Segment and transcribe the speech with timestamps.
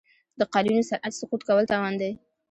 [0.39, 2.11] د قالینو صنعت سقوط کول تاوان دی.